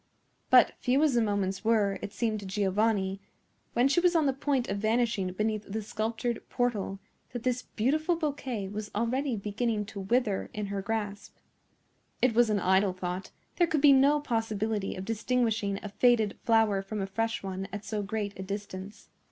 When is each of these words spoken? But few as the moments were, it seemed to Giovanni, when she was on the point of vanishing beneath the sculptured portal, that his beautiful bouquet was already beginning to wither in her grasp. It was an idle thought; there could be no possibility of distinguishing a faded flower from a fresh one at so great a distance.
But 0.49 0.71
few 0.79 1.03
as 1.03 1.13
the 1.13 1.21
moments 1.21 1.63
were, 1.63 1.99
it 2.01 2.11
seemed 2.11 2.39
to 2.39 2.45
Giovanni, 2.47 3.21
when 3.73 3.87
she 3.87 3.99
was 3.99 4.15
on 4.15 4.25
the 4.25 4.33
point 4.33 4.67
of 4.67 4.79
vanishing 4.79 5.31
beneath 5.33 5.63
the 5.71 5.83
sculptured 5.83 6.41
portal, 6.49 6.97
that 7.33 7.45
his 7.45 7.61
beautiful 7.75 8.15
bouquet 8.15 8.67
was 8.67 8.89
already 8.95 9.35
beginning 9.35 9.85
to 9.85 9.99
wither 9.99 10.49
in 10.55 10.65
her 10.73 10.81
grasp. 10.81 11.35
It 12.19 12.33
was 12.33 12.49
an 12.49 12.59
idle 12.59 12.93
thought; 12.93 13.29
there 13.57 13.67
could 13.67 13.81
be 13.81 13.93
no 13.93 14.19
possibility 14.19 14.95
of 14.95 15.05
distinguishing 15.05 15.79
a 15.83 15.89
faded 15.89 16.35
flower 16.45 16.81
from 16.81 16.99
a 16.99 17.05
fresh 17.05 17.43
one 17.43 17.67
at 17.71 17.85
so 17.85 18.01
great 18.01 18.33
a 18.39 18.41
distance. 18.41 19.09